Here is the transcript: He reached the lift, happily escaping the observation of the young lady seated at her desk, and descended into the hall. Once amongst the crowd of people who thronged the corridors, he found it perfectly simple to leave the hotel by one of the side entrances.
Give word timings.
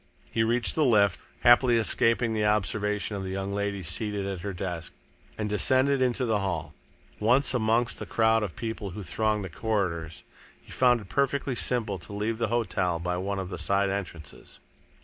He 0.31 0.41
reached 0.43 0.73
the 0.73 0.83
lift, 0.83 1.21
happily 1.41 1.77
escaping 1.77 2.33
the 2.33 2.43
observation 2.47 3.15
of 3.15 3.23
the 3.23 3.29
young 3.29 3.53
lady 3.53 3.83
seated 3.83 4.25
at 4.25 4.41
her 4.41 4.51
desk, 4.51 4.93
and 5.37 5.47
descended 5.47 6.01
into 6.01 6.25
the 6.25 6.39
hall. 6.39 6.73
Once 7.19 7.53
amongst 7.53 7.99
the 7.99 8.07
crowd 8.07 8.41
of 8.41 8.55
people 8.55 8.89
who 8.97 9.03
thronged 9.03 9.45
the 9.45 9.49
corridors, 9.51 10.23
he 10.59 10.71
found 10.71 11.01
it 11.01 11.09
perfectly 11.09 11.53
simple 11.53 11.99
to 11.99 12.13
leave 12.13 12.39
the 12.39 12.47
hotel 12.47 12.97
by 12.97 13.17
one 13.17 13.37
of 13.37 13.49
the 13.49 13.59
side 13.59 13.91
entrances. 13.91 14.59